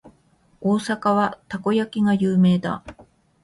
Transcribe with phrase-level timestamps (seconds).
[0.61, 2.83] 大阪はたこ焼きが有名だ。